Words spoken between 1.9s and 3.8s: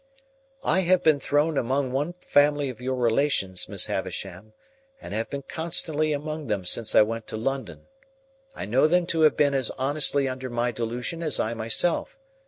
one family of your relations,